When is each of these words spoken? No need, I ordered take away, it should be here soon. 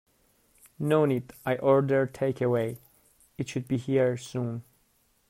No 0.79 1.05
need, 1.05 1.31
I 1.45 1.57
ordered 1.57 2.11
take 2.15 2.41
away, 2.41 2.79
it 3.37 3.47
should 3.47 3.67
be 3.67 3.77
here 3.77 4.17
soon. 4.17 4.63